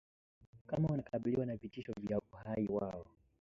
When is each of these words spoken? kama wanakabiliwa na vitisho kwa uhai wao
kama 0.67 0.87
wanakabiliwa 0.89 1.45
na 1.45 1.55
vitisho 1.55 1.93
kwa 2.09 2.21
uhai 2.31 2.67
wao 2.67 3.05